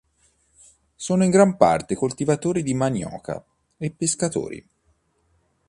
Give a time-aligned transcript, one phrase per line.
[0.95, 3.45] Sono in gran parte coltivatori di manioca
[3.77, 4.67] e pescatori.